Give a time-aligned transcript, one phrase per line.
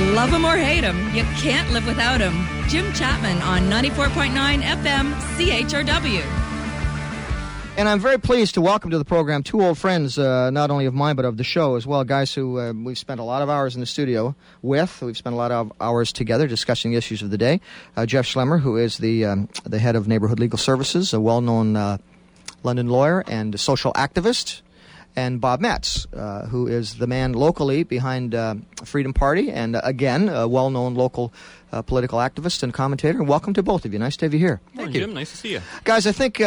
[0.00, 2.46] Love him or hate him, you can't live without him.
[2.68, 6.22] Jim Chapman on 94.9 FM CHRW.
[7.76, 10.86] And I'm very pleased to welcome to the program two old friends, uh, not only
[10.86, 12.02] of mine, but of the show as well.
[12.04, 15.02] Guys who uh, we've spent a lot of hours in the studio with.
[15.02, 17.60] We've spent a lot of hours together discussing the issues of the day.
[17.96, 21.40] Uh, Jeff Schlemmer, who is the, um, the head of Neighborhood Legal Services, a well
[21.40, 21.98] known uh,
[22.62, 24.62] London lawyer and social activist.
[25.20, 30.28] And Bob Metz, uh, who is the man locally behind uh, Freedom Party, and again,
[30.28, 31.32] a well known local
[31.86, 33.18] political activist and commentator.
[33.18, 33.98] And welcome to both of you.
[33.98, 34.60] Nice to have you here.
[34.74, 35.00] Thank you.
[35.00, 35.14] Jim.
[35.14, 35.60] Nice to see you.
[35.84, 36.40] Guys, I think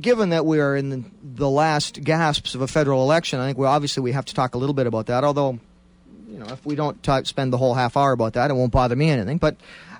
[0.00, 3.58] given that we are in the, the, last gasps of a federal election, I think
[3.58, 5.24] we obviously we have to talk a little bit about that.
[5.24, 5.58] Although,
[6.28, 8.72] you know, if we don't talk, spend the whole half hour about that, it won't
[8.72, 9.38] bother me anything.
[9.38, 9.56] But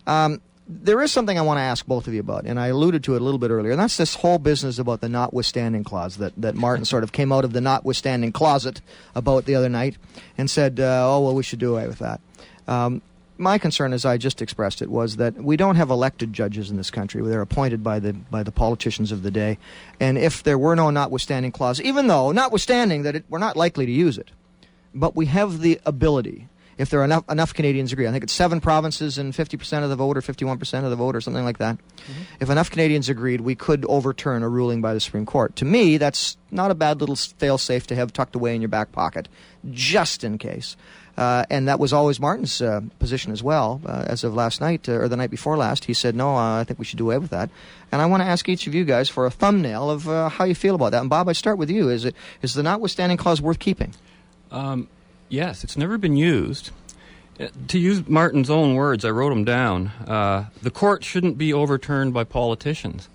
[0.06, 3.04] um, there is something I want to ask both of you about, and I alluded
[3.04, 6.16] to it a little bit earlier, and that's this whole business about the notwithstanding clause
[6.16, 8.80] that, that Martin sort of came out of the notwithstanding closet
[9.14, 9.96] about the other night
[10.36, 12.20] and said, uh, oh, well, we should do away with that.
[12.66, 13.00] Um,
[13.38, 16.76] my concern, as I just expressed it, was that we don't have elected judges in
[16.76, 17.22] this country.
[17.22, 19.58] They're appointed by the by the politicians of the day,
[20.00, 23.84] and if there were no notwithstanding clause, even though notwithstanding that it, we're not likely
[23.84, 24.30] to use it,
[24.94, 26.48] but we have the ability.
[26.78, 29.88] If there are enough, enough Canadians agree, I think it's seven provinces and 50% of
[29.88, 31.76] the vote or 51% of the vote or something like that.
[31.76, 32.22] Mm-hmm.
[32.40, 35.56] If enough Canadians agreed, we could overturn a ruling by the Supreme Court.
[35.56, 38.68] To me, that's not a bad little fail safe to have tucked away in your
[38.68, 39.28] back pocket,
[39.70, 40.76] just in case.
[41.16, 43.80] Uh, and that was always Martin's uh, position as well.
[43.86, 46.60] Uh, as of last night uh, or the night before last, he said, "No, uh,
[46.60, 47.48] I think we should do away with that."
[47.90, 50.44] And I want to ask each of you guys for a thumbnail of uh, how
[50.44, 51.00] you feel about that.
[51.00, 51.88] And Bob, I start with you.
[51.88, 53.94] Is it is the notwithstanding clause worth keeping?
[54.50, 54.88] Um,
[55.28, 56.70] yes, it's never been used.
[57.68, 59.92] To use Martin's own words, I wrote them down.
[60.62, 63.08] the court shouldn't be overturned by politicians.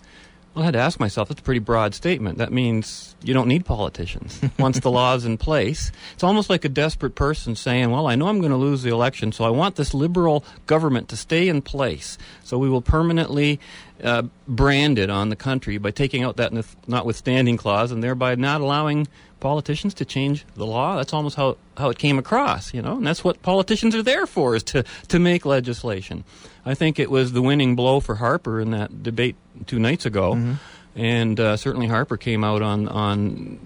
[0.53, 2.37] Well, I had to ask myself, that's a pretty broad statement.
[2.37, 5.93] That means you don't need politicians once the law is in place.
[6.13, 8.89] It's almost like a desperate person saying, Well, I know I'm going to lose the
[8.89, 12.17] election, so I want this liberal government to stay in place.
[12.43, 13.61] So we will permanently
[14.03, 16.51] uh, brand it on the country by taking out that
[16.85, 19.07] notwithstanding clause and thereby not allowing
[19.41, 20.95] politicians to change the law.
[20.95, 24.25] That's almost how, how it came across, you know, and that's what politicians are there
[24.25, 26.23] for, is to, to make legislation.
[26.65, 29.35] I think it was the winning blow for Harper in that debate
[29.65, 30.53] two nights ago, mm-hmm.
[30.95, 33.59] and uh, certainly Harper came out on on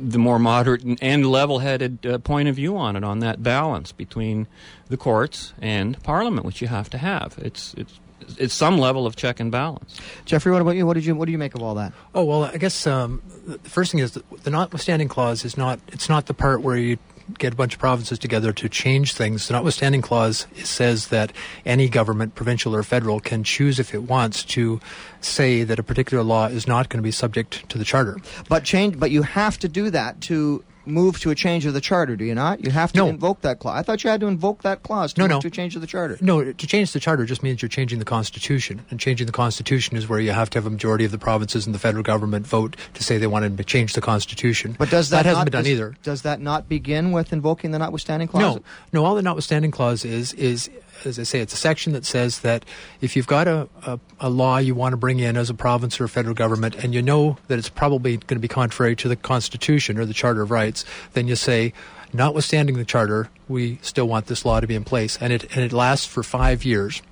[0.00, 4.46] the more moderate and level-headed uh, point of view on it, on that balance between
[4.88, 7.36] the courts and Parliament, which you have to have.
[7.38, 8.00] It's it's
[8.38, 10.00] it's some level of check and balance.
[10.24, 10.86] Jeffrey, what about you?
[10.86, 11.92] What did you what do you make of all that?
[12.14, 14.12] Oh well, I guess um, the first thing is
[14.42, 16.98] the notwithstanding clause is not it's not the part where you
[17.38, 19.48] get a bunch of provinces together to change things.
[19.48, 21.32] The notwithstanding clause says that
[21.66, 24.80] any government, provincial or federal, can choose if it wants to
[25.20, 28.18] say that a particular law is not going to be subject to the charter.
[28.48, 31.80] But change, but you have to do that to move to a change of the
[31.80, 32.64] charter, do you not?
[32.64, 33.06] You have to no.
[33.08, 33.78] invoke that clause.
[33.78, 35.40] I thought you had to invoke that clause to no, no.
[35.40, 36.18] to change of the charter.
[36.20, 39.96] No, to change the charter just means you're changing the constitution, and changing the constitution
[39.96, 42.46] is where you have to have a majority of the provinces and the federal government
[42.46, 44.76] vote to say they want to change the constitution.
[44.78, 45.94] But does that, that hasn't not, been done does, either?
[46.02, 48.56] Does that not begin with invoking the notwithstanding clause?
[48.56, 48.62] No,
[48.92, 49.04] no.
[49.04, 50.70] All the notwithstanding clause is is
[51.04, 52.64] as I say, it's a section that says that
[53.00, 56.00] if you've got a, a, a, law you want to bring in as a province
[56.00, 59.08] or a federal government and you know that it's probably going to be contrary to
[59.08, 61.72] the Constitution or the Charter of Rights, then you say,
[62.12, 65.18] notwithstanding the Charter, we still want this law to be in place.
[65.20, 67.02] And it, and it lasts for five years.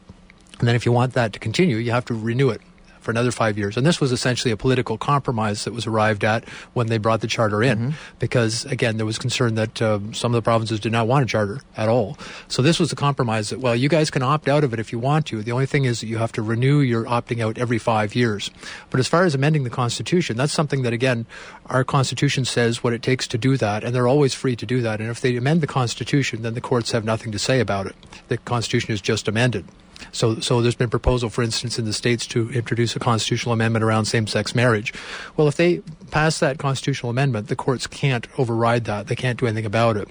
[0.58, 2.60] And then if you want that to continue, you have to renew it
[3.06, 3.76] for another five years.
[3.76, 6.44] And this was essentially a political compromise that was arrived at
[6.74, 7.96] when they brought the charter in, mm-hmm.
[8.18, 11.26] because again, there was concern that uh, some of the provinces did not want a
[11.26, 12.18] charter at all.
[12.48, 14.90] So this was a compromise that, well, you guys can opt out of it if
[14.90, 15.40] you want to.
[15.40, 18.50] The only thing is that you have to renew your opting out every five years.
[18.90, 21.26] But as far as amending the Constitution, that's something that, again,
[21.66, 24.82] our Constitution says what it takes to do that, and they're always free to do
[24.82, 25.00] that.
[25.00, 27.94] And if they amend the Constitution, then the courts have nothing to say about it.
[28.26, 29.64] The Constitution is just amended.
[30.12, 33.84] So, so there's been proposal, for instance, in the states to introduce a constitutional amendment
[33.84, 34.92] around same-sex marriage.
[35.36, 39.08] Well, if they pass that constitutional amendment, the courts can't override that.
[39.08, 40.08] They can't do anything about it.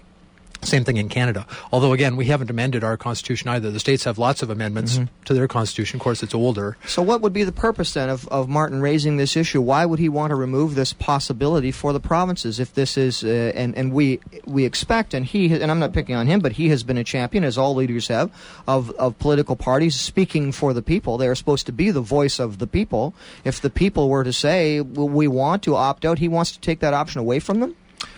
[0.66, 1.46] Same thing in Canada.
[1.72, 3.72] Although, again, we haven't amended our constitution either.
[3.72, 5.24] The states have lots of amendments mm-hmm.
[5.26, 5.98] to their constitution.
[5.98, 6.78] Of course, it's older.
[6.86, 9.62] So, what would be the purpose then of, of Martin raising this issue?
[9.62, 13.52] Why would he want to remove this possibility for the provinces if this is, uh,
[13.56, 16.70] and, and we we expect, and he, and I'm not picking on him, but he
[16.70, 18.32] has been a champion, as all leaders have,
[18.68, 21.18] of, of political parties speaking for the people.
[21.18, 23.14] They are supposed to be the voice of the people.
[23.44, 26.60] If the people were to say, well, we want to opt out, he wants to
[26.60, 27.76] take that option away from them?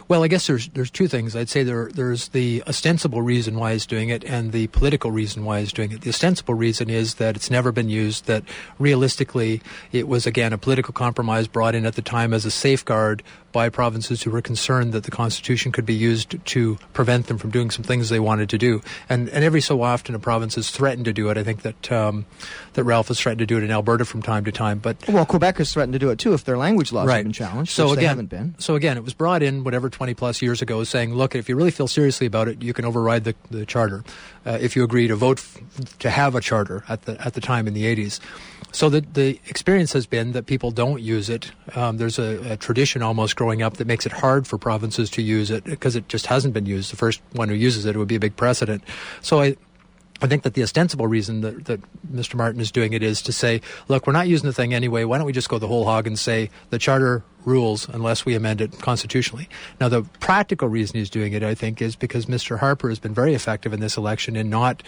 [0.09, 1.35] Well, I guess there's there's two things.
[1.35, 5.43] I'd say there there's the ostensible reason why he's doing it and the political reason
[5.43, 6.01] why he's doing it.
[6.01, 8.25] The ostensible reason is that it's never been used.
[8.25, 8.43] That
[8.79, 9.61] realistically,
[9.91, 13.21] it was again a political compromise brought in at the time as a safeguard
[13.57, 17.49] by provinces who were concerned that the Constitution could be used to prevent them from
[17.49, 18.81] doing some things they wanted to do.
[19.09, 21.37] And and every so often, a province has threatened to do it.
[21.41, 22.25] I think that um,
[22.73, 24.77] that Ralph has threatened to do it in Alberta from time to time.
[24.77, 27.15] But Well, Quebec has threatened to do it too if their language laws right.
[27.15, 27.71] have been challenged.
[27.71, 28.53] So again, they haven't been.
[28.59, 31.55] so again, it was brought in whatever twenty plus years ago, saying, look, if you
[31.55, 34.03] really feel seriously about it, you can override the, the charter.
[34.45, 37.41] Uh, if you agree to vote f- to have a charter at the at the
[37.41, 38.21] time in the eighties.
[38.71, 41.51] So the the experience has been that people don't use it.
[41.75, 45.21] Um, there's a, a tradition almost growing up that makes it hard for provinces to
[45.21, 46.91] use it because it just hasn't been used.
[46.91, 48.83] The first one who uses it, it would be a big precedent.
[49.21, 49.55] So I
[50.21, 51.79] I think that the ostensible reason that, that
[52.11, 52.35] Mr.
[52.35, 55.03] Martin is doing it is to say, look, we're not using the thing anyway.
[55.03, 58.33] Why don't we just go the whole hog and say the charter rules unless we
[58.33, 59.47] amend it constitutionally?
[59.79, 62.57] Now, the practical reason he's doing it, I think, is because Mr.
[62.57, 64.81] Harper has been very effective in this election in not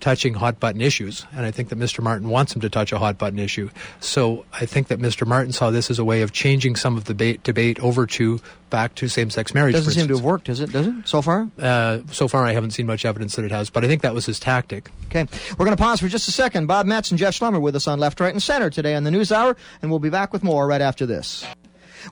[0.00, 1.26] touching hot button issues.
[1.32, 2.02] And I think that Mr.
[2.02, 3.70] Martin wants him to touch a hot button issue.
[4.00, 5.26] So I think that Mr.
[5.26, 8.40] Martin saw this as a way of changing some of the debate, debate over to
[8.70, 9.74] back to same sex marriage.
[9.74, 10.72] Doesn't seem to have worked, does it?
[10.72, 11.48] Does it so far?
[11.58, 14.14] Uh, so far, I haven't seen much evidence that it has, but I think that
[14.14, 14.90] was his tactic.
[15.06, 15.26] Okay,
[15.58, 16.66] we're going to pause for just a second.
[16.66, 19.10] Bob Metz and Jeff Schlemmer with us on Left, Right, and Center today on the
[19.10, 21.46] News Hour, and we'll be back with more right after this.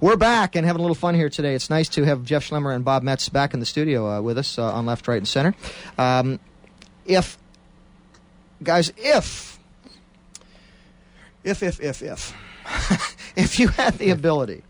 [0.00, 1.54] We're back and having a little fun here today.
[1.54, 4.38] It's nice to have Jeff Schlemmer and Bob Metz back in the studio uh, with
[4.38, 5.54] us uh, on Left, Right, and Center.
[5.98, 6.40] Um,
[7.04, 7.36] if,
[8.62, 9.58] guys, if,
[11.44, 12.34] if, if, if, if,
[13.36, 14.62] if you had the ability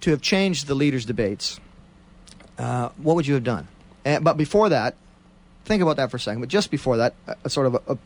[0.00, 1.60] to have changed the leaders' debates,
[2.58, 3.68] uh, what would you have done?
[4.04, 4.94] And, but before that,
[5.64, 6.40] think about that for a second.
[6.40, 7.98] But just before that, a, a sort of a,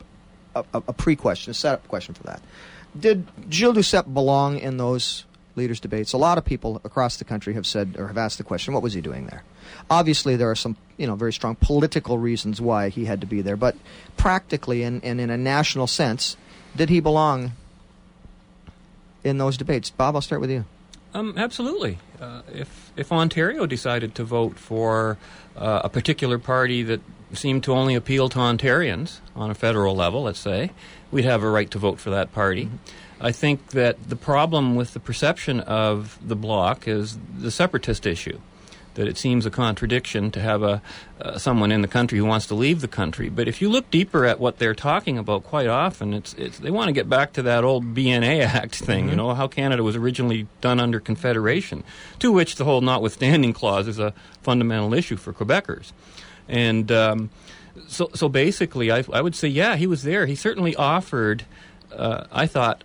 [0.57, 2.43] a, a, a pre-question, a setup question for that.
[2.99, 5.25] Did Gilles Duceppe belong in those
[5.55, 6.13] leaders' debates?
[6.13, 8.83] A lot of people across the country have said or have asked the question, what
[8.83, 9.45] was he doing there?
[9.89, 13.43] Obviously, there are some, you know, very strong political reasons why he had to be
[13.43, 13.57] there.
[13.57, 13.77] But
[14.17, 16.37] practically and, and in a national sense,
[16.77, 17.53] did he belong
[19.25, 19.91] in those debates?
[19.91, 20.65] Bob, I'll start with you.
[21.13, 21.99] Um, absolutely.
[22.21, 25.19] Uh, if if Ontario decided to vote for
[25.57, 27.01] uh, a particular party that
[27.33, 30.71] seemed to only appeal to Ontarians on a federal level, let's say,
[31.11, 32.69] we'd have a right to vote for that party.
[33.21, 38.41] I think that the problem with the perception of the bloc is the separatist issue.
[38.95, 40.83] That it seems a contradiction to have a
[41.21, 43.29] uh, someone in the country who wants to leave the country.
[43.29, 46.71] But if you look deeper at what they're talking about, quite often it's, it's they
[46.71, 49.09] want to get back to that old BNA Act thing.
[49.09, 51.85] You know how Canada was originally done under Confederation,
[52.19, 55.93] to which the whole notwithstanding clause is a fundamental issue for Quebecers.
[56.49, 57.31] And um,
[57.87, 60.27] so, so basically, I, I would say, yeah, he was there.
[60.27, 61.45] He certainly offered,
[61.93, 62.83] uh, I thought,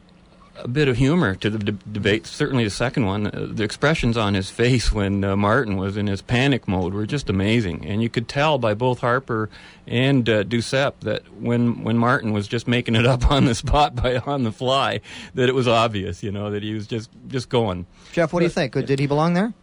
[0.58, 2.26] a bit of humor to the de- debate.
[2.26, 6.08] Certainly, the second one, uh, the expressions on his face when uh, Martin was in
[6.08, 9.50] his panic mode were just amazing, and you could tell by both Harper
[9.88, 13.96] and uh, Duceppe that when when Martin was just making it up on the spot
[13.96, 15.02] by on the fly,
[15.34, 17.86] that it was obvious, you know, that he was just just going.
[18.12, 18.74] Jeff, what do you think?
[18.74, 19.54] Did he belong there?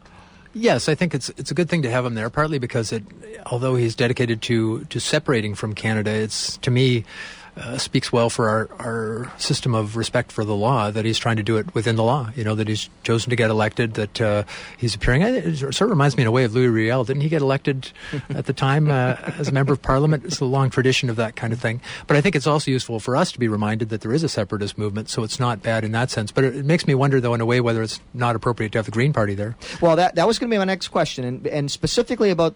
[0.54, 2.28] Yes, I think it's it's a good thing to have him there.
[2.28, 3.04] Partly because it,
[3.46, 7.04] although he's dedicated to to separating from Canada, it's to me
[7.56, 11.36] uh, speaks well for our our system of respect for the law that he's trying
[11.36, 12.30] to do it within the law.
[12.34, 14.44] You know that he's chosen to get elected, that uh,
[14.78, 15.22] he's appearing.
[15.22, 17.04] It sort of reminds me in a way of Louis Riel.
[17.04, 17.90] Didn't he get elected
[18.30, 20.24] at the time uh, as a member of Parliament?
[20.24, 21.80] It's a long tradition of that kind of thing.
[22.06, 24.28] But I think it's also useful for us to be reminded that there is a
[24.28, 26.32] separatist movement, so it's not bad in that sense.
[26.32, 28.78] But it, it makes me wonder, though, in a way, whether it's not appropriate to
[28.78, 29.56] have the Green Party there.
[29.80, 32.54] Well, that that was going to be my next question, and, and specifically about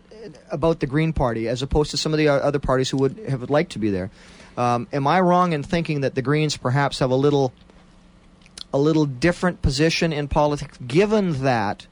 [0.50, 3.50] about the Green Party, as opposed to some of the other parties who would have
[3.50, 4.10] liked to be there.
[4.56, 7.52] Um, am I wrong in thinking that the Greens perhaps have a little
[8.72, 11.86] a little different position in politics, given that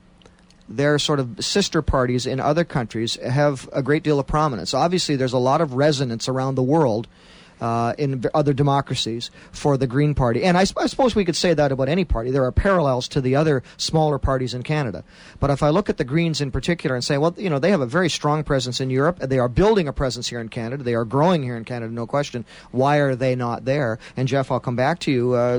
[0.69, 4.75] their sort of sister parties in other countries have a great deal of prominence?
[4.75, 7.07] Obviously, there's a lot of resonance around the world
[7.65, 10.45] uh, in other democracies for the Green Party.
[10.45, 12.31] And I, I suppose we could say that about any party.
[12.31, 15.03] There are parallels to the other smaller parties in Canada.
[15.41, 17.71] But if I look at the Greens in particular and say, well, you know, they
[17.71, 19.19] have a very strong presence in Europe.
[19.19, 20.85] They are building a presence here in Canada.
[20.85, 22.45] They are growing here in Canada, no question.
[22.71, 23.99] Why are they not there?
[24.15, 25.33] And Jeff, I'll come back to you.
[25.33, 25.59] Uh,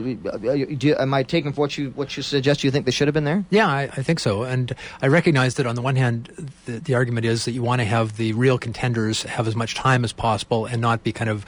[0.77, 2.63] do, am I taking what you what you suggest?
[2.63, 3.43] You think they should have been there?
[3.49, 4.43] Yeah, I, I think so.
[4.43, 7.81] And I recognize that on the one hand, the, the argument is that you want
[7.81, 11.31] to have the real contenders have as much time as possible and not be kind
[11.31, 11.45] of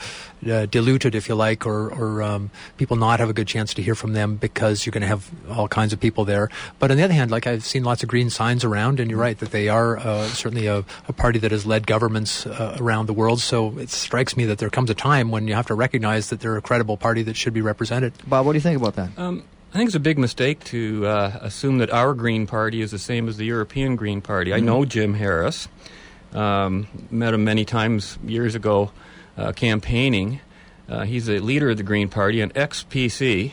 [0.48, 3.82] uh, diluted, if you like, or, or um, people not have a good chance to
[3.82, 6.50] hear from them because you're going to have all kinds of people there.
[6.78, 9.20] But on the other hand, like I've seen lots of green signs around, and you're
[9.20, 13.06] right that they are uh, certainly a, a party that has led governments uh, around
[13.06, 13.40] the world.
[13.40, 16.40] So it strikes me that there comes a time when you have to recognize that
[16.40, 18.12] they're a credible party that should be represented.
[18.26, 19.10] Bob, what do you think about that?
[19.18, 22.90] Um, I think it's a big mistake to uh, assume that our Green Party is
[22.90, 24.54] the same as the European Green Party.
[24.54, 25.68] I know Jim Harris,
[26.32, 28.90] um, met him many times years ago
[29.38, 30.40] uh, campaigning.
[30.88, 33.52] Uh, he's a leader of the Green Party, an ex PC.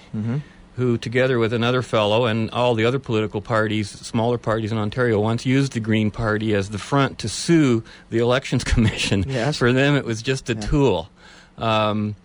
[0.76, 5.22] who, together with another fellow and all the other political parties, smaller parties in Ontario,
[5.22, 9.24] once used the Green Party as the front to sue the Elections Commission.
[9.26, 9.58] Yes.
[9.58, 11.10] For them, it was just a tool.
[11.58, 12.18] Um,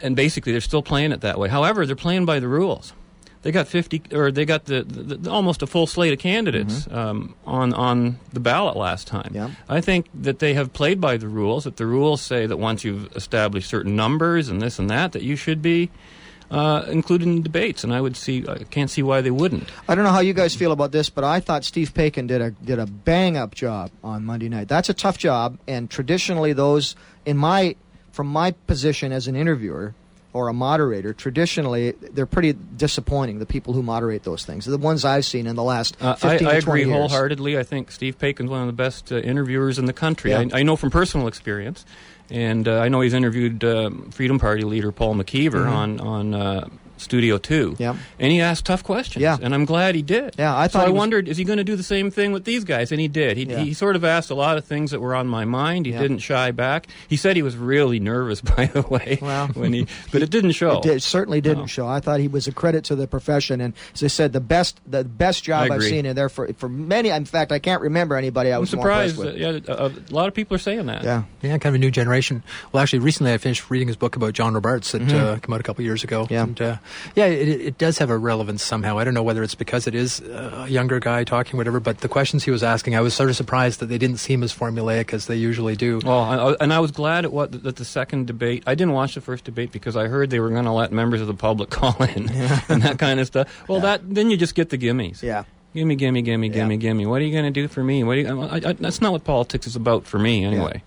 [0.00, 1.48] and basically, they're still playing it that way.
[1.48, 2.92] However, they're playing by the rules.
[3.42, 6.86] They got 50, or they got the, the, the almost a full slate of candidates
[6.90, 9.32] um, on on the ballot last time.
[9.34, 9.50] Yeah.
[9.68, 11.64] I think that they have played by the rules.
[11.64, 15.22] That the rules say that once you've established certain numbers and this and that, that
[15.22, 15.90] you should be
[16.52, 17.82] uh, included in debates.
[17.82, 19.68] And I would see, I can't see why they wouldn't.
[19.88, 22.40] I don't know how you guys feel about this, but I thought Steve Paikin did
[22.40, 24.68] a did a bang up job on Monday night.
[24.68, 26.94] That's a tough job, and traditionally those
[27.24, 27.74] in my
[28.12, 29.94] from my position as an interviewer
[30.32, 33.38] or a moderator, traditionally they're pretty disappointing.
[33.38, 36.38] The people who moderate those things, the ones I've seen in the last Uh, I,
[36.38, 36.92] I agree years.
[36.92, 37.58] wholeheartedly.
[37.58, 40.30] I think Steve Paikin's one of the best uh, interviewers in the country.
[40.30, 40.44] Yeah.
[40.52, 41.84] I, I know from personal experience,
[42.30, 46.68] and uh, I know he's interviewed um, Freedom Party leader Paul McKeever on on uh,
[47.02, 47.72] Studio Two.
[47.72, 47.98] Mm-hmm.
[48.18, 49.22] And he asked tough questions.
[49.22, 49.36] Yeah.
[49.40, 50.34] and I'm glad he did.
[50.38, 52.32] Yeah, I so thought I was- wondered, is he going to do the same thing
[52.32, 52.92] with these guys?
[52.92, 53.36] And he did.
[53.36, 53.58] He, Yeah.
[53.60, 55.86] he sort of asked a lot of things that were on my mind.
[55.86, 56.00] He Yeah.
[56.00, 56.86] didn't shy back.
[57.08, 59.48] He said he was really nervous, by the way, Well.
[59.48, 60.78] when he, but it didn't show.
[60.78, 61.66] It, did, certainly didn't No.
[61.66, 61.86] show.
[61.86, 64.80] I thought he was a credit to the profession, and as I said, the best
[64.86, 67.08] the best job I I've seen in there for for many.
[67.10, 69.16] In fact, I can't remember anybody I I'm was more surprised.
[69.18, 69.68] impressed That, with.
[69.68, 71.02] yeah, a, a lot of people are saying that.
[71.04, 71.22] yeah.
[71.42, 72.42] Yeah, kind of a new generation.
[72.72, 75.60] Well, actually, recently I finished reading his book about John Robarts that uh, came out
[75.60, 76.24] a couple years ago.
[76.24, 76.32] Mm-hmm.
[76.34, 76.42] Yeah.
[76.42, 76.76] and, uh,
[77.14, 78.98] yeah, it, it does have a relevance somehow.
[78.98, 81.80] I don't know whether it's because it is uh, a younger guy talking, whatever.
[81.80, 84.42] But the questions he was asking, I was sort of surprised that they didn't seem
[84.42, 86.00] as formulaic as they usually do.
[86.04, 88.62] Well, and I was glad at what that the second debate.
[88.66, 91.20] I didn't watch the first debate because I heard they were going to let members
[91.20, 92.28] of the public call in
[92.68, 93.68] and that kind of stuff.
[93.68, 95.22] Well, that then you just get the gimmies.
[95.22, 95.44] Yeah.
[95.74, 96.78] Gimme, gimme, gimme, gimme, Yeah.
[96.78, 97.06] gimme.
[97.06, 98.04] What are you going to do for me?
[98.04, 100.82] What do you, I, I, that's not what politics is about for me, anyway.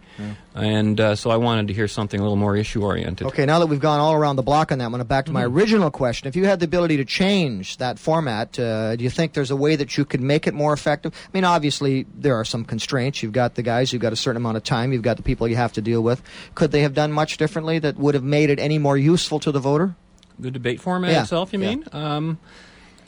[0.53, 3.27] And uh, so I wanted to hear something a little more issue oriented.
[3.27, 5.25] Okay, now that we've gone all around the block on that, I'm going to back
[5.25, 5.57] to my Mm-hmm.
[5.57, 6.27] original question.
[6.27, 9.55] If you had the ability to change that format, uh, do you think there's a
[9.55, 11.13] way that you could make it more effective?
[11.13, 13.21] I mean, obviously, there are some constraints.
[13.21, 15.47] You've got the guys, you've got a certain amount of time, you've got the people
[15.47, 16.21] you have to deal with.
[16.55, 19.51] Could they have done much differently that would have made it any more useful to
[19.51, 19.95] the voter?
[20.39, 21.69] The debate format Yeah, itself, you yeah.
[21.69, 21.85] mean?
[21.91, 22.39] Um,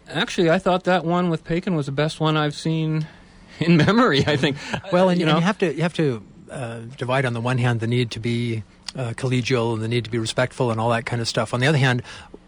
[0.09, 3.07] actually, I thought that one with Paikin was the best one I've seen
[3.59, 4.25] in memory.
[4.27, 4.57] I think.
[4.91, 7.41] Well, and you and know, you have to you have to uh, divide on the
[7.41, 8.63] one hand the need to be
[8.95, 11.53] uh, collegial and the need to be respectful and all that kind of stuff.
[11.53, 12.01] On the other hand,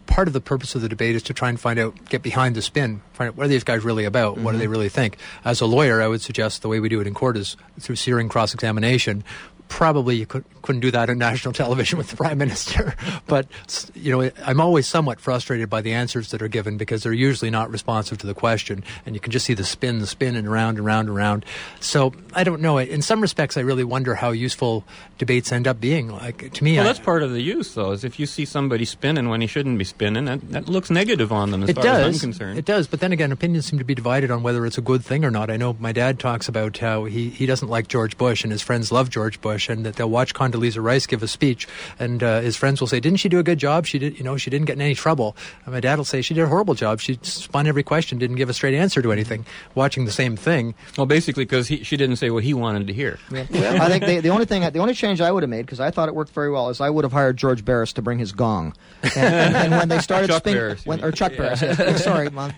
[0.06, 2.54] part of the purpose of the debate is to try and find out, get behind
[2.54, 5.16] the spin, find out what are these guys really about, what do they really think.
[5.44, 7.96] As a lawyer, I would suggest the way we do it in court is through
[7.96, 9.22] searing cross-examination.
[9.70, 12.94] Probably you could, couldn't do that on national television with the prime minister,
[13.26, 13.46] but
[13.94, 17.50] you know I'm always somewhat frustrated by the answers that are given because they're usually
[17.50, 20.50] not responsive to the question, and you can just see the spin, the spin, and
[20.50, 21.44] round and round and round.
[21.78, 22.78] So I don't know.
[22.78, 24.84] In some respects, I really wonder how useful
[25.18, 26.08] debates end up being.
[26.10, 27.92] Like to me, Well, I- that's part of the use, though.
[27.92, 31.32] Is if you see somebody spinning when he shouldn't be spinning, that, that looks negative
[31.32, 32.06] on them, as it far does.
[32.08, 32.58] as I'm concerned.
[32.58, 35.04] It does, but then again, opinions seem to be divided on whether it's a good
[35.04, 35.48] thing or not.
[35.48, 38.62] I know my dad talks about how he, he doesn't like George Bush, and his
[38.62, 41.66] friends love George Bush, and that they'll watch Condoleezza Rice give a speech,
[41.98, 43.86] and uh, his friends will say, "Didn't she do a good job?
[43.86, 46.22] She did, you know, she didn't get in any trouble." And my dad will say,
[46.22, 47.00] "She did a horrible job.
[47.00, 50.74] She spun every question, didn't give a straight answer to anything." Watching the same thing,
[50.96, 53.18] Well, basically, because she didn't say what he wanted to hear.
[53.32, 53.44] I
[53.88, 56.08] think the, the only thing, the only change I would have made, because I thought
[56.08, 58.74] it worked very well, is I would have hired George Barris to bring his gong.
[59.02, 62.04] And, and, and when they started Chuck spinning, Barris, when, or Chuck Barris, yes.
[62.04, 62.52] sorry, Mom.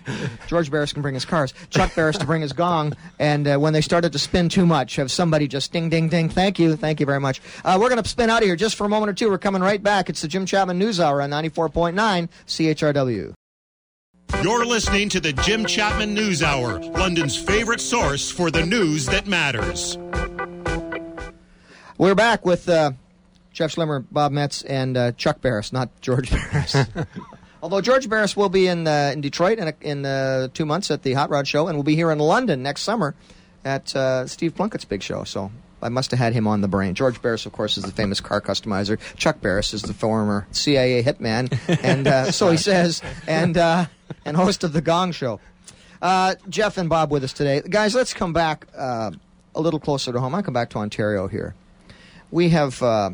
[0.47, 1.53] George Barris can bring his cars.
[1.69, 4.95] Chuck Barris to bring his gong, and uh, when they started to spin too much,
[4.97, 6.29] have somebody just ding, ding, ding.
[6.29, 7.41] Thank you, thank you very much.
[7.65, 9.27] Uh, we're going to spin out of here just for a moment or two.
[9.27, 10.11] We're coming right back.
[10.11, 13.33] It's the Jim Chapman News Hour on 94.9 CHRW.
[14.43, 19.25] You're listening to the Jim Chapman News Hour, London's favorite source for the news that
[19.25, 19.97] matters.
[21.97, 22.91] We're back with uh,
[23.51, 26.75] Jeff Schlemmer, Bob Metz, and uh, Chuck Barris, not George Barris.
[27.63, 30.91] Although George Barris will be in uh, in Detroit in, a, in uh, two months
[30.91, 33.15] at the Hot Rod Show, and will be here in London next summer
[33.65, 35.23] at uh, Steve Plunkett's big show.
[35.23, 35.51] So
[35.83, 36.95] I must have had him on the brain.
[36.95, 38.99] George Barris, of course, is the famous car customizer.
[39.17, 41.51] Chuck Barris is the former CIA hitman,
[41.83, 43.85] and uh, so he says, and uh,
[44.25, 45.39] and host of the Gong Show.
[46.01, 47.95] Uh, Jeff and Bob with us today, guys.
[47.95, 49.11] Let's come back uh,
[49.55, 50.35] a little closer to home.
[50.35, 51.55] I come back to Ontario here
[52.33, 53.11] we have uh,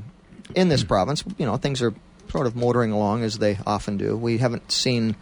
[0.56, 1.94] in this province, you know, things are
[2.30, 4.16] sort of motoring along as they often do.
[4.16, 5.16] We haven't seen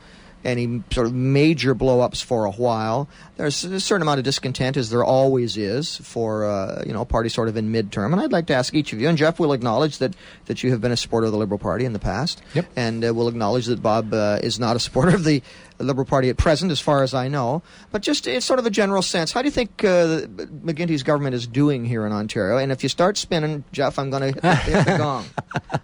[0.46, 3.10] any sort of major blow-ups for a while.
[3.36, 7.06] There's a certain amount of discontent, as there always is, for uh, you know, a
[7.06, 8.14] party sort of in midterm.
[8.14, 10.16] And I'd like to ask each of you, and Jeff will acknowledge that
[10.46, 12.66] that you have been a supporter of the Liberal Party in the past, Yep.
[12.76, 15.42] and uh, will acknowledge that Bob uh, is not a supporter of the
[15.80, 17.62] Liberal Party at present, as far as I know.
[17.92, 19.32] But just it's sort of a general sense.
[19.32, 20.22] How do you think uh,
[20.64, 22.58] McGuinty's government is doing here in Ontario?
[22.58, 25.26] And if you start spinning, Jeff, I'm going to hit, the gong.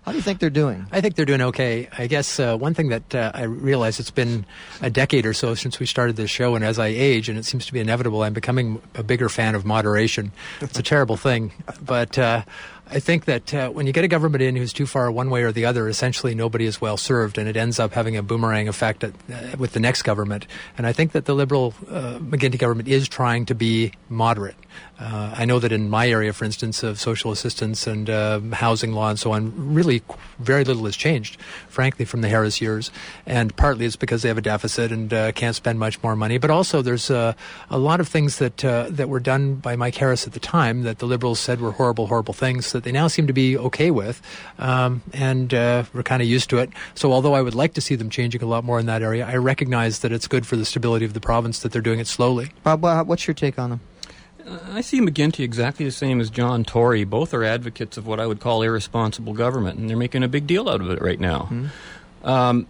[0.03, 0.85] How do you think they're doing?
[0.91, 1.89] I think they're doing okay.
[1.97, 4.45] I guess uh, one thing that uh, I realize it's been
[4.81, 7.45] a decade or so since we started this show, and as I age, and it
[7.45, 10.31] seems to be inevitable, I'm becoming a bigger fan of moderation.
[10.61, 12.43] It's a terrible thing, but uh,
[12.89, 15.43] I think that uh, when you get a government in who's too far one way
[15.43, 18.67] or the other, essentially nobody is well served, and it ends up having a boomerang
[18.67, 20.45] effect at, uh, with the next government.
[20.77, 24.55] And I think that the Liberal uh, McGuinty government is trying to be moderate.
[24.99, 28.93] Uh, I know that in my area, for instance, of social assistance and uh, housing
[28.93, 30.01] law and so on, really
[30.39, 32.91] very little has changed, frankly, from the Harris years.
[33.25, 36.37] And partly it's because they have a deficit and uh, can't spend much more money.
[36.37, 37.35] But also there's a
[37.71, 40.99] lot of things that uh, that were done by Mike Harris at the time that
[40.99, 44.21] the Liberals said were horrible, horrible things that they now seem to be okay with,
[44.59, 46.69] um, and uh, we're kind of used to it.
[46.95, 49.25] So although I would like to see them changing a lot more in that area,
[49.25, 52.07] I recognize that it's good for the stability of the province that they're doing it
[52.07, 52.51] slowly.
[52.63, 53.79] Bob, what's your take on them?
[54.71, 57.03] I see McGuinty exactly the same as John Tory.
[57.03, 60.47] Both are advocates of what I would call irresponsible government, and they're making a big
[60.47, 61.49] deal out of it right now.
[61.51, 62.27] Mm-hmm.
[62.27, 62.67] Um,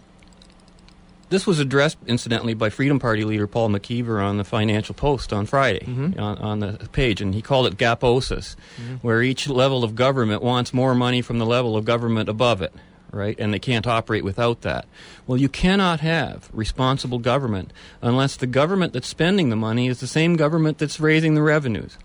[1.30, 5.48] this was addressed, incidentally, by Freedom Party leader Paul McKeever on the Financial Post on
[5.48, 6.20] Friday mm-hmm.
[6.20, 8.96] on, on, the page, and he called it gaposis, mm-hmm.
[8.96, 12.74] where each level of government wants more money from the level of government above it
[13.13, 13.39] right?
[13.39, 14.86] And they can't operate without that.
[15.27, 20.08] Well, you cannot have responsible government unless the government that's spending the money is the
[20.08, 21.98] same government that's raising the revenues.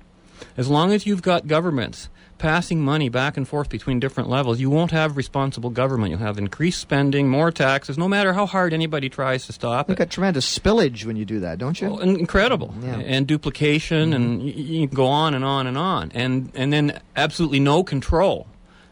[0.56, 4.70] As long as you've got governments passing money back and forth between different levels, you
[4.70, 6.10] won't have responsible government.
[6.10, 9.92] You'll have increased spending, more taxes, no matter how hard anybody tries to stop you
[9.92, 9.98] it.
[9.98, 11.90] You got tremendous spillage when you do that, don't you?
[11.90, 12.74] Well, incredible.
[12.80, 12.98] Yeah.
[12.98, 14.22] And duplication, mm-hmm.
[14.22, 16.12] and you, you go on and on and on.
[16.14, 18.46] And, and then absolutely no control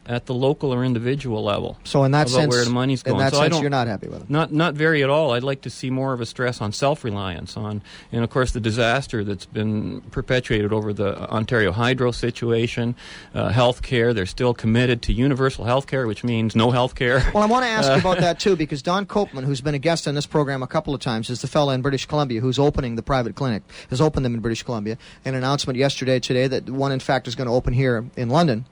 [0.09, 1.79] at the local or individual level.
[1.85, 3.17] So in that sense, where the money's going.
[3.17, 4.31] In that so sense, you're not happy with it.
[4.31, 5.33] Not not very at all.
[5.33, 7.83] I'd like to see more of a stress on self-reliance, on
[8.13, 12.95] and of course the disaster that's been perpetuated over the Ontario Hydro situation,
[13.35, 14.15] uh, health care.
[14.15, 17.23] They're still committed to universal health care, which means no health care.
[17.35, 19.79] Well, I want to ask uh, about that too, because Don Copeman, who's been a
[19.79, 22.59] guest on this program a couple of times, is the fellow in British Columbia who's
[22.59, 23.63] opening the private clinic.
[23.91, 24.99] Has opened them in British Columbia.
[25.25, 28.67] An announcement yesterday, today, that one in fact is going to open here in London.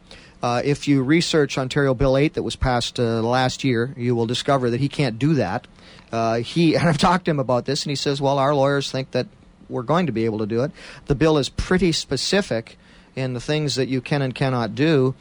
[0.45, 4.27] Uh, if you research Ontario Bill 8 that was passed uh, last year, you will
[4.27, 5.67] discover that he can't do that.
[6.13, 8.91] Uh, he and I've talked to him about this, and he says, "Well, our lawyers
[8.91, 9.27] think that
[9.71, 10.71] we're going to be able to do it."
[11.07, 12.77] The bill is pretty specific
[13.17, 15.15] in the things that you can and cannot do.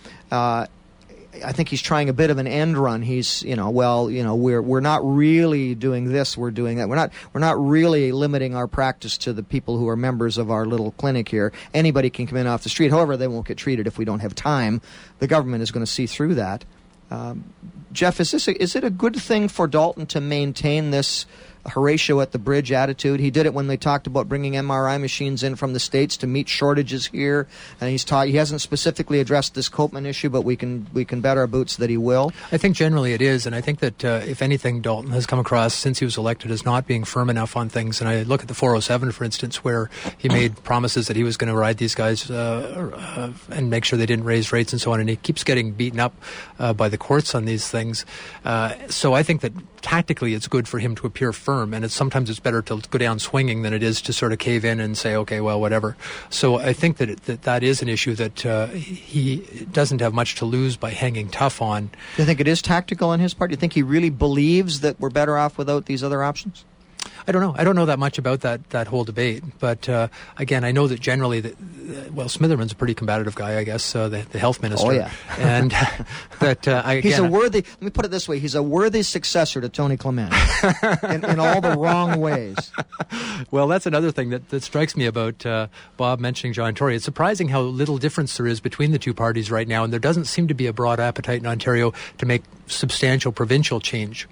[1.44, 3.02] I think he's trying a bit of an end run.
[3.02, 6.90] He's, you know, well, you know, we're we're not really doing this, we're doing that.
[6.90, 10.52] We're not we're not really limiting our practice to the people who are members of
[10.52, 11.52] our little clinic here.
[11.74, 12.92] Anybody can come in off the street.
[12.92, 14.82] However, they won't get treated if we don't have time.
[15.20, 16.66] The government is going to see through that.
[17.10, 17.44] Um,
[17.92, 21.26] Jeff, is this a, is it a good thing for Dalton to maintain this
[21.68, 23.20] Horatio at the bridge attitude.
[23.20, 26.28] He did it when they talked about bringing MRI machines in from the states to
[26.28, 27.48] meet shortages here,
[27.80, 28.28] and he's taught.
[28.28, 31.78] He hasn't specifically addressed this Copeman issue, but we can we can bet our boots
[31.78, 32.32] that he will.
[32.52, 35.40] I think generally it is, and I think that uh, if anything, Dalton has come
[35.40, 38.02] across since he was elected as not being firm enough on things.
[38.02, 41.38] And I look at the 407, for instance, where he made promises that he was
[41.38, 44.82] going to ride these guys uh, uh, and make sure they didn't raise rates and
[44.82, 46.14] so on, and he keeps getting beaten up
[46.60, 48.06] uh, by the courts on these things.
[48.44, 51.94] Uh, so I think that tactically it's good for him to appear firm, and it's
[51.94, 54.80] sometimes it's better to go down swinging than it is to sort of cave in
[54.80, 55.96] and say, okay, well, whatever.
[56.32, 60.14] So I think that it, that, that is an issue that uh, he doesn't have
[60.14, 61.92] much to lose by hanging tough on.
[62.16, 63.52] Do you think it is tactical on his part?
[63.52, 66.66] Do you think he really believes that we're better off without these other options?
[67.28, 67.56] I don't know.
[67.58, 70.08] I don't know that much about that that whole debate, but uh,
[70.38, 73.96] again, I know that generally, that uh, well, Smitherman's a pretty combative guy, I guess,
[73.96, 74.88] uh, the, the health minister.
[74.88, 75.72] Oh yeah, and
[76.40, 77.62] that uh, I, again, he's a worthy.
[77.62, 80.34] Let me put it this way: he's a worthy successor to Tony Clement
[81.04, 82.72] in, in, all the wrong ways.
[83.52, 86.96] Well, that's another thing that, that strikes me about uh, Bob mentioning John Tory.
[86.96, 90.00] It's surprising how little difference there is between the two parties right now, and there
[90.00, 94.28] doesn't seem to be a broad appetite in Ontario to make substantial provincial change.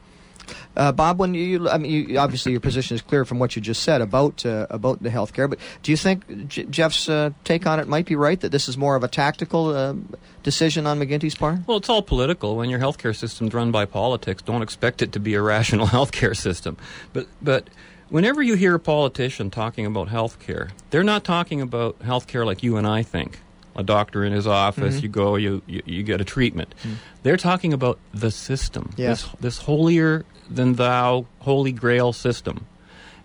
[0.78, 3.62] Uh, Bob, when you, I mean, you, obviously your position is clear from what you
[3.62, 7.32] just said about uh, about the health care, but do you think J- Jeff's uh,
[7.44, 9.96] take on it might be right that this is more of a tactical uh,
[10.44, 11.60] decision on McGuinty's part?
[11.68, 12.56] Well, it's all political.
[12.56, 15.88] When your health healthcare system's run by politics, don't expect it to be a rational
[15.98, 16.78] healthcare system.
[17.14, 17.70] But but
[18.10, 22.78] whenever you hear a politician talking about healthcare, they're not talking about healthcare like you
[22.78, 23.40] and I think
[23.76, 24.96] a doctor in his office.
[24.96, 25.04] Mm-hmm.
[25.04, 26.76] You go, you, you, you get a treatment.
[26.84, 26.96] Mm.
[27.24, 28.92] They're talking about the system.
[28.98, 29.24] Yes.
[29.24, 32.66] This this holier than thou, holy grail system.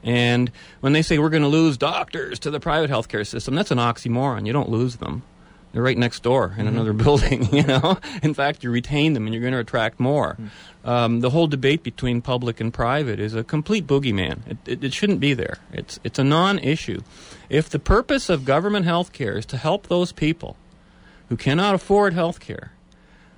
[0.03, 3.73] And when they say we're going to lose doctors to the private healthcare system, that's
[3.73, 4.47] an oxymoron.
[4.47, 5.23] You don't lose them.
[5.73, 6.69] They're right next door in mm-hmm.
[6.69, 7.99] another building, you know.
[8.23, 10.39] In fact, you retain them and you're going to attract more.
[10.85, 10.89] Mm.
[10.89, 14.39] Um, the whole debate between public and private is a complete boogeyman.
[14.47, 15.59] It, it, it shouldn't be there.
[15.73, 17.03] It's, it's a non-issue.
[17.51, 20.57] If the purpose of government health care is to help those people
[21.29, 22.73] who cannot afford health care,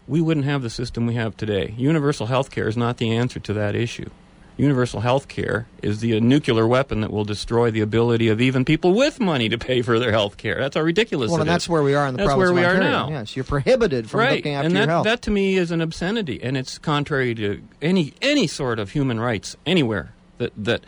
[0.08, 1.74] we wouldn't have the system we have today.
[1.76, 4.08] Universal health care is not the answer to that issue.
[4.56, 8.92] Universal health care is the nuclear weapon that will destroy the ability of even people
[8.92, 10.58] with money to pay for their health care.
[10.58, 11.68] That's how ridiculous Well, and that's is.
[11.68, 13.08] where we are in the That's where we are now.
[13.08, 14.36] Yes, you're prohibited from right.
[14.36, 15.04] looking after and your that, health.
[15.04, 19.20] that to me is an obscenity, and it's contrary to any any sort of human
[19.20, 20.80] rights anywhere that that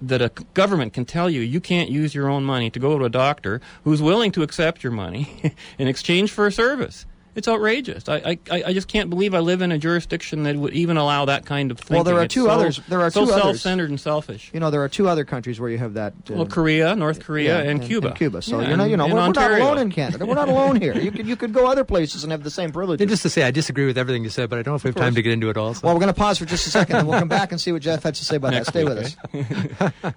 [0.00, 3.04] that a government can tell you you can't use your own money to go to
[3.04, 7.04] a doctor who's willing to accept your money in exchange for a service.
[7.34, 8.08] It's outrageous.
[8.08, 11.26] I, I, I just can't believe I live in a jurisdiction that would even allow
[11.26, 11.94] that kind of thinking.
[11.96, 13.42] Well, there are It's two so- others- there are so two others.
[13.62, 14.50] self-centered and selfish.
[14.52, 16.14] you know, there are two other countries where you have that.
[16.28, 18.10] Uh, Well, Korea, North Korea, yeah, and, Cuba.
[18.12, 18.42] Cuba.
[18.42, 20.26] So Yeah, you know, you know, we're, we're not alone in Canada.
[20.26, 20.96] We're not alone here.
[20.98, 23.02] You could you could go other places and have the same privileges.
[23.02, 24.84] And just to say, I disagree with everything you said, but I don't know if
[24.84, 25.74] we have time to get into it all.
[25.74, 27.60] so- Well, we're going to pause for just a second, and we'll come back and
[27.60, 28.66] see what Jeff had to say about that.
[28.66, 30.12] Stay with us.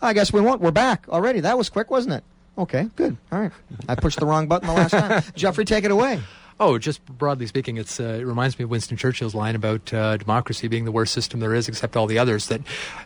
[0.00, 0.60] I guess we won't.
[0.62, 1.40] We're back already.
[1.40, 2.24] That was quick, wasn't it?
[2.58, 3.16] Okay, good.
[3.30, 3.52] All right.
[3.88, 5.22] I pushed the wrong button the last time.
[5.34, 6.20] Jeffrey, take it away.
[6.60, 10.18] Oh, just broadly speaking, it's uh, it reminds me of Winston Churchill's line about uh,
[10.18, 12.46] democracy being the worst system there is, except all the others.
[12.48, 12.60] That,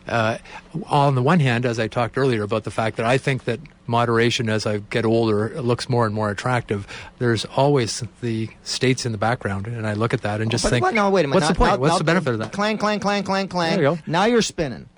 [0.05, 0.37] uh,
[0.87, 3.61] on the one hand, as I talked earlier about the fact that I think that
[3.87, 6.85] moderation, as I get older, looks more and more attractive.
[7.19, 10.69] There's always the states in the background, and I look at that and just But
[10.71, 10.93] think, what?
[10.93, 11.35] No, wait a minute.
[11.35, 11.71] what's Now- the point?
[11.71, 12.51] now- what's now- the benefit of that?
[12.51, 13.75] Clang, clang, clang, clang, clang.
[13.77, 13.99] There you go.
[14.05, 14.89] Now you're spinning.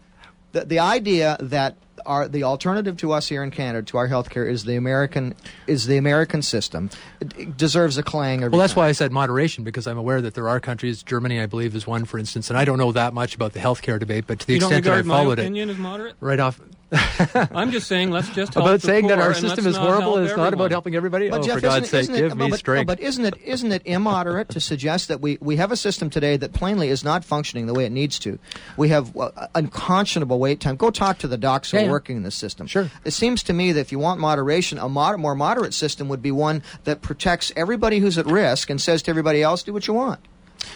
[0.54, 1.78] The, the idea that
[2.10, 5.36] our the alternative to us here in Canada to our healthcare is the American
[5.68, 6.90] is the American system
[7.22, 8.42] it deserves a clang.
[8.42, 8.82] Well, that's time.
[8.82, 11.04] why I said moderation because I'm aware that there are countries.
[11.04, 13.60] Germany, I believe, is one, for instance, and I don't know that much about the
[13.60, 15.70] healthcare debate, but to the You don't extent that I regard my followed it, opinion
[15.70, 16.16] as moderate?
[16.20, 16.60] right off
[17.52, 20.18] I'm just saying, let's just help about the saying that our system is horrible help
[20.18, 21.30] and it's not about helping everybody.
[21.30, 22.88] But oh, Jeff, for God's isn't, sake, isn't give it, me but, strength.
[22.88, 26.36] But isn't it isn't it immoderate to suggest that we, we have a system today
[26.38, 28.40] that plainly is not functioning the way it needs to?
[28.76, 30.78] We have uh, unconscionable wait time.
[30.78, 31.92] Go talk to the docs who Yeah, are yeah.
[31.92, 32.66] working in this system.
[32.66, 32.90] Sure.
[33.06, 36.24] It seems to me that if you want moderation, a mod- more moderate system would
[36.24, 39.86] be one that protects everybody who's at risk and says to everybody else, "Do what
[39.86, 40.20] you want."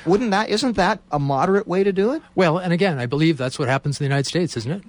[0.06, 0.50] Wouldn't that?
[0.50, 2.22] Isn't that a moderate way to do it?
[2.36, 4.84] well, and again, I believe that's what happens in the United States, isn't it?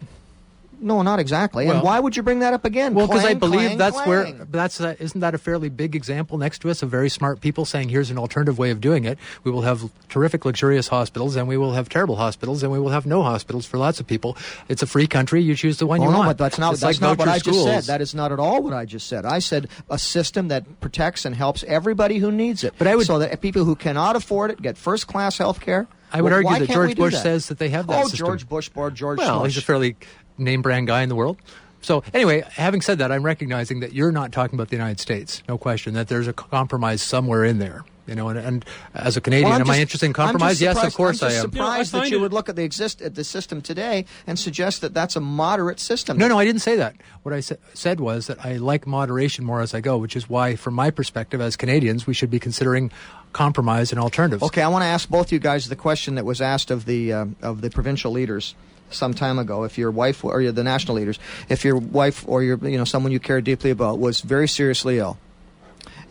[0.80, 1.66] No, not exactly.
[1.66, 2.94] and why would you bring that up again?
[2.94, 4.46] Well, because I believe clang, that's where clang.
[4.50, 7.64] that's uh, isn't that a fairly big example next to us of very smart people
[7.64, 9.18] saying here's an alternative way of doing it.
[9.44, 12.90] We will have terrific, luxurious hospitals, and we will have terrible hospitals, and we will
[12.90, 14.36] have no hospitals for lots of people.
[14.68, 15.42] It's a free country.
[15.42, 16.28] You choose the one Oh you no, want.
[16.30, 17.84] but that's not It's that's like not what I just said.
[17.84, 19.24] That is not at all what I just said.
[19.24, 22.74] I said a system that protects and helps everybody who needs it.
[22.78, 25.86] But I would- so that people who cannot afford it get first class health care.
[26.12, 27.22] I would Well, argue that George Bush that?
[27.24, 28.26] says that they have that Oh, system.
[28.26, 29.18] George Bush, board George.
[29.18, 29.48] Well, Smush.
[29.54, 29.96] he's a fairly
[30.38, 31.36] name brand guy in the world.
[31.82, 35.42] So anyway, having said that, I'm recognizing that you're not talking about the United States,
[35.48, 35.92] no question.
[35.94, 38.30] That there's a compromise somewhere in there, you know.
[38.30, 40.62] And, and as a Canadian, Well, I'm am I interested in compromise?
[40.62, 41.50] Yes, of course I'm I just am.
[41.52, 43.60] You know, I Surprised that you it- would look at the exist at the system
[43.60, 46.16] today and suggest that that's a moderate system.
[46.16, 46.94] No, no, I didn't say that.
[47.22, 50.26] What I sa- said was that I like moderation more as I go, which is
[50.26, 52.90] why, from my perspective as Canadians, we should be considering
[53.34, 54.42] compromise and alternatives.
[54.42, 57.12] Okay, I want to ask both you guys the question that was asked of the
[57.12, 58.54] uh, of the provincial leaders
[58.90, 59.64] some time ago.
[59.64, 61.18] If your wife or the national leaders,
[61.48, 64.98] if your wife or your you know someone you care deeply about was very seriously
[64.98, 65.18] ill,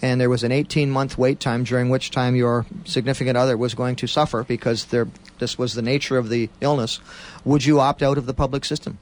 [0.02, 3.74] and there was an 18 month wait time during which time your significant other was
[3.74, 5.08] going to suffer because there
[5.40, 7.00] this was the nature of the illness,
[7.46, 8.98] would you opt out of the public system?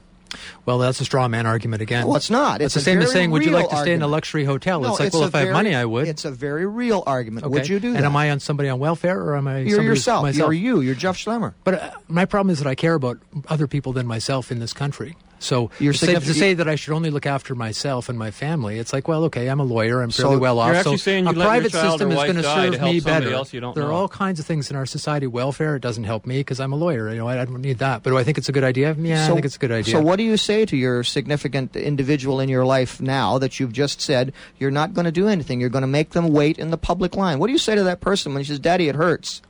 [0.66, 2.06] Well, that's a straw man argument again.
[2.06, 2.60] Well, it's not.
[2.60, 4.80] It's, It's the same as saying, "Would you like to stay in a luxury hotel?"
[4.80, 6.08] No, it's like, it's well, if I have money, I would.
[6.08, 7.46] It's a very real argument.
[7.46, 7.52] okay.
[7.52, 7.98] Would you do that?
[7.98, 9.58] And am I on somebody on welfare, or am I?
[9.60, 10.22] You're yourself.
[10.22, 10.38] Myself?
[10.38, 10.80] You're you.
[10.80, 11.54] You're Jeff Schlemmer.
[11.64, 13.18] But uh, my problem is that I care about
[13.48, 15.16] other people than myself in this country.
[15.42, 18.18] So You're to say, signif- to say that I should only look after myself and
[18.18, 20.68] my family, it's like, well, okay, I'm a lawyer, I'm So fairly well off.
[20.68, 22.42] you're actually so saying a you'd let your private child or system is going to
[22.42, 23.32] serve to me better.
[23.32, 25.26] else you don't there are all kinds of things in our society.
[25.26, 27.10] Welfare, it doesn't help me because I'm a lawyer.
[27.10, 28.02] You know, I, I don't need that.
[28.02, 28.94] But do I think it's a good idea?
[28.98, 29.92] Yeah, I think it's a good idea.
[29.94, 33.72] So, what do you say to your significant individual in your life now that you've
[33.72, 35.60] just said you're not going to do anything?
[35.60, 37.38] You're going to make them wait in the public line.
[37.38, 39.42] What do you say to that person when he says, "Daddy, it hurts"?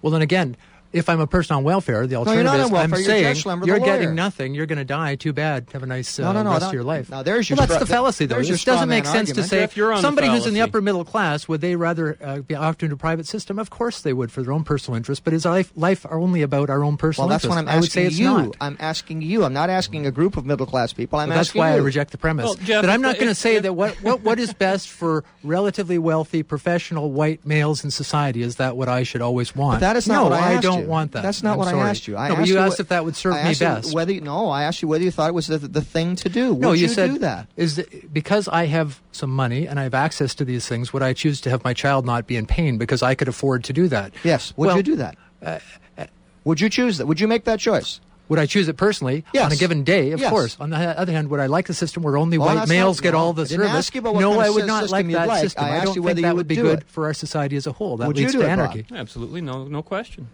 [0.00, 0.56] Well, then again,
[0.94, 3.04] if I'm a person on welfare, the you're alternative not is on welfare, I'm you're
[3.04, 3.86] saying Jeff Schlemmer, you're lawyer.
[3.98, 4.54] getting nothing.
[4.54, 5.16] You're going to die.
[5.16, 5.68] Too bad.
[5.72, 7.10] Have a nice uh, No, no, no, rest of your life.
[7.10, 8.36] now there's your well, that's the fallacy, though.
[8.36, 10.60] there's It doesn't make man sense to say Jeff, you're on somebody who's in the
[10.62, 13.58] upper middle class would they rather uh, be opt into a private system?
[13.58, 15.24] Of course they would for their own personal interest.
[15.24, 17.28] But is life life are only about our own personal interest.
[17.28, 17.50] Well, that's interest?
[17.50, 18.26] what I'm I asking would say it's you.
[18.48, 18.56] not.
[18.60, 19.44] I'm asking you.
[19.44, 21.18] I'm not asking a group of middle class people.
[21.18, 21.76] I'm Well, that's why you.
[21.76, 22.44] I reject the premise.
[22.44, 25.24] Well, Jeff, but I'm not going to say that what, what, what is best for
[25.42, 29.80] relatively wealthy, professional white males in society is that what I should always want.
[29.80, 31.22] That is not what I asked don't want that.
[31.22, 31.80] That's not I'm what sorry.
[31.82, 32.16] I asked you.
[32.16, 33.60] I no, but asked you you asked what- if that would serve I me asked
[33.60, 33.94] you best.
[33.94, 36.54] Whether no, I asked you whether you thought it was the, the thing to do.
[36.56, 37.48] No, Would you, you said do that?
[37.56, 40.92] is that because I have some money and I have access to these things.
[40.92, 43.64] Would I choose to have my child not be in pain because I could afford
[43.64, 44.12] to do that?
[44.24, 44.52] Yes.
[44.56, 45.16] Would Well, you do that?
[45.44, 45.58] Uh,
[45.98, 46.06] uh,
[46.44, 47.06] would you choose that?
[47.06, 48.00] Would you make that choice?
[48.30, 49.44] Would I choose it personally Yes.
[49.44, 50.12] on a given day?
[50.12, 50.30] Of Yes.
[50.30, 50.56] course.
[50.58, 53.02] On the other hand, would I like a system where only Well, white males not-
[53.02, 53.68] get no, all the I service?
[53.68, 55.40] ask you about what no, kind I would not like that like.
[55.42, 55.62] system.
[55.62, 56.84] I I, asked don't you whether think that would would be do good it.
[56.88, 57.98] for our society as a whole.
[57.98, 58.58] That Would you leads do to it, Bob?
[58.60, 58.86] anarchy.
[58.94, 60.28] Absolutely, no, no question.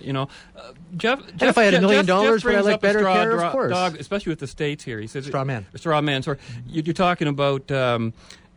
[0.00, 1.20] You know, uh, Jeff.
[1.28, 3.40] if Jeff- I had a million Jeff- dollars, Jeff would I like better straw care?
[3.40, 3.70] Of course.
[3.72, 5.00] Dog, especially with the states here.
[5.00, 5.66] He says Straw man.
[5.76, 6.22] Straw man.
[6.22, 8.12] So you- you're talking about um,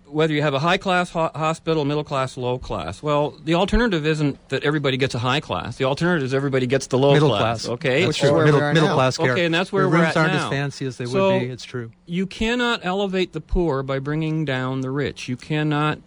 [0.09, 3.03] whether you have a high class ho- hospital, middle class, low class.
[3.03, 5.75] Well, the alternative isn't that everybody gets a high class.
[5.77, 7.63] The alternative is everybody gets the low middle class.
[7.65, 7.73] class.
[7.73, 8.27] Okay, That's Which true.
[8.29, 9.33] is where middle, middle class care.
[9.33, 10.45] Okay, and that's where the we're rooms at aren't now.
[10.45, 11.45] as fancy as they So, would be.
[11.47, 11.91] It's true.
[12.05, 15.27] You cannot elevate the poor by bringing down the rich.
[15.27, 15.99] You cannot,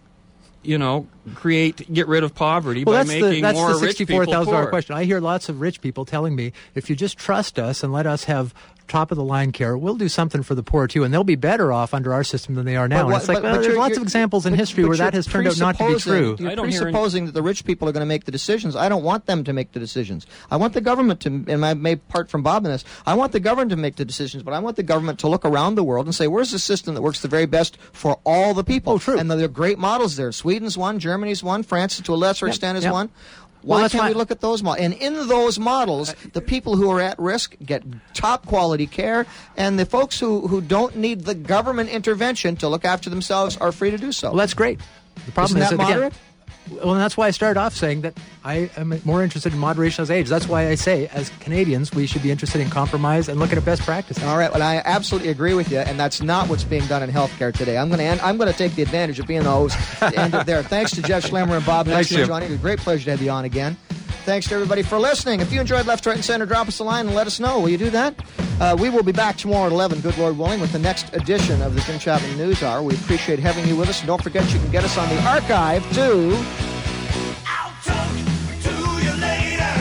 [0.63, 3.79] you know, create get rid of poverty Well, by that's making the that's more the
[3.79, 4.71] rich people sixty-four thousand dollar poor.
[4.71, 4.95] question.
[4.95, 8.05] I hear lots of rich people telling me, if you just trust us and let
[8.07, 8.53] us have
[8.87, 11.35] top of the line care, we'll do something for the poor too, and they'll be
[11.37, 12.97] better off under our system than they are now.
[12.97, 14.83] But and what- it's like, but- well, but there's lots of examples in but- history
[14.83, 16.35] but where that has turned out not to be true.
[16.37, 18.33] You're I don't hear any- presupposing that the rich people are going to make the
[18.33, 18.75] decisions.
[18.75, 20.27] I don't want them to make the decisions.
[20.49, 22.83] I want the government to, and I may part from Bob in this.
[23.05, 25.45] I want the government to make the decisions, but I want the government to look
[25.45, 28.53] around the world and say, "Where's the system that works the very best for all
[28.53, 29.17] the people?" Oh, true.
[29.17, 30.33] And there are great models there.
[30.51, 32.91] Sweden's one, Germany's one, France to a lesser Yep, extent is yep.
[32.93, 33.09] one.
[33.61, 34.83] Why that's can't we look at those models?
[34.83, 37.83] And in those models, uh, the people who are at risk get
[38.13, 42.83] top quality care, and the folks who, who don't need the government intervention to look
[42.83, 44.29] after themselves are free to do so.
[44.29, 44.79] Well, that's great.
[45.25, 46.13] The problem Isn't is that again- moderate?
[46.69, 50.03] Well, and that's why I started off saying that I am more interested in moderation
[50.03, 50.29] as age.
[50.29, 53.65] That's why I say, as Canadians, we should be interested in compromise and looking at
[53.65, 54.23] best practices.
[54.23, 57.09] All right, well, I absolutely agree with you, and that's not what's being done in
[57.09, 57.77] healthcare today.
[57.77, 59.77] I'm going to end, I'm going to take the advantage of being the host.
[59.99, 60.63] to end it there.
[60.71, 62.49] Thanks to Jeff Schlemmer and Bob Metz Thanks, for joining.
[62.49, 63.75] It was a great pleasure to have you on again.
[64.23, 65.39] Thanks to everybody for listening.
[65.39, 67.59] If you enjoyed Left, Right, and Center, drop us a line and let us know.
[67.59, 68.13] Will you do that?
[68.59, 71.59] Uh, we will be back tomorrow at 11, good Lord willing, with the next edition
[71.63, 72.83] of the Jim Chapman News Hour.
[72.83, 73.99] We appreciate having you with us.
[73.99, 76.29] And don't forget, you can get us on the archive, too.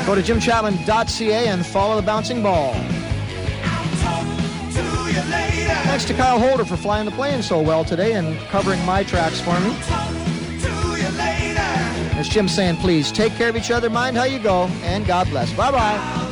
[0.06, 2.72] Go to jimchapman.ca and follow the bouncing ball.
[5.84, 9.40] Thanks to Kyle Holder for flying the plane so well today and covering my tracks
[9.40, 10.09] for me.
[12.20, 15.26] As Jim's saying, please take care of each other, mind how you go, and God
[15.30, 15.50] bless.
[15.54, 16.29] Bye bye.